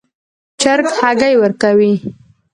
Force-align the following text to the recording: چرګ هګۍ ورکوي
چرګ 0.61 0.87
هګۍ 0.99 1.33
ورکوي 1.37 1.93